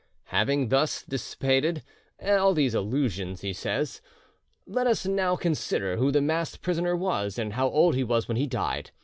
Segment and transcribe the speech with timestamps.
[0.33, 1.83] "Having thus dissipated
[2.19, 4.01] all these illusions," he says,
[4.65, 8.35] "let us now consider who the masked prisoner was, and how old he was when
[8.37, 8.89] he died.